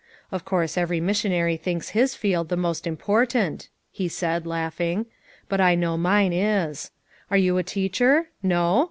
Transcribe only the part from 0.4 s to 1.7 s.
course every missionary